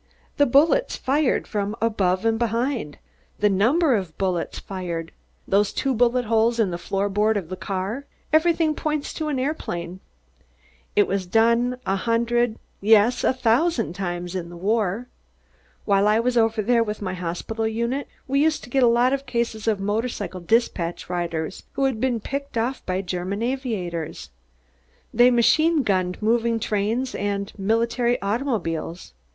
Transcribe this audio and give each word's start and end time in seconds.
The 0.37 0.47
bullets 0.47 0.95
fired 0.95 1.45
from 1.45 1.75
above 1.79 2.25
and 2.25 2.39
behind. 2.39 2.97
The 3.37 3.51
number 3.51 3.93
of 3.95 4.17
bullets 4.17 4.57
fired. 4.57 5.11
Those 5.47 5.71
two 5.71 5.93
bullet 5.93 6.25
holes 6.25 6.59
in 6.59 6.71
the 6.71 6.79
foot 6.79 7.13
board 7.13 7.37
of 7.37 7.49
the 7.49 7.55
car 7.55 8.05
everything 8.33 8.73
points 8.73 9.13
to 9.13 9.27
an 9.27 9.37
aeroplane. 9.37 9.99
It 10.95 11.05
was 11.07 11.27
done 11.27 11.77
a 11.85 11.97
hundred, 11.97 12.57
yes, 12.81 13.23
a 13.23 13.31
thousand 13.31 13.93
times 13.93 14.33
in 14.33 14.49
the 14.49 14.57
war. 14.57 15.05
While 15.85 16.07
I 16.07 16.19
was 16.19 16.35
over 16.35 16.63
there 16.63 16.81
with 16.83 17.03
my 17.03 17.13
hospital 17.13 17.67
unit 17.67 18.07
we 18.27 18.41
used 18.41 18.63
to 18.63 18.71
get 18.71 18.81
a 18.81 18.87
lot 18.87 19.13
of 19.13 19.27
cases 19.27 19.67
of 19.67 19.79
motorcycle 19.79 20.41
despatch 20.41 21.11
riders 21.11 21.61
who 21.73 21.83
had 21.85 22.01
been 22.01 22.19
picked 22.19 22.57
off 22.57 22.83
by 22.87 23.03
German 23.03 23.43
aviators. 23.43 24.31
They 25.13 25.29
machine 25.29 25.83
gunned 25.83 26.19
moving 26.23 26.59
trains 26.59 27.13
and 27.13 27.53
military 27.55 28.19
automobiles. 28.19 29.13